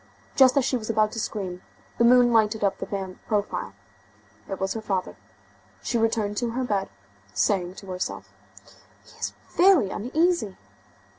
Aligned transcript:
Just 0.35 0.57
as 0.57 0.65
she 0.65 0.75
was 0.77 0.89
about 0.89 1.11
to 1.11 1.19
scream, 1.19 1.61
the 1.99 2.03
moon 2.03 2.33
lighted 2.33 2.63
up 2.63 2.79
the 2.79 2.87
man's 2.91 3.19
profile. 3.27 3.75
It 4.49 4.59
was 4.59 4.73
her 4.73 4.81
father. 4.81 5.15
She 5.83 5.99
returned 5.99 6.37
to 6.37 6.49
her 6.53 6.63
bed, 6.63 6.89
saying 7.35 7.75
to 7.75 7.85
herself: 7.91 8.33
"He 9.03 9.15
is 9.19 9.33
very 9.49 9.91
uneasy!" 9.91 10.57